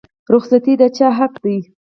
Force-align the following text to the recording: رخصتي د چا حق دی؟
رخصتي 0.33 0.73
د 0.79 0.83
چا 0.97 1.07
حق 1.17 1.33
دی؟ 1.43 1.57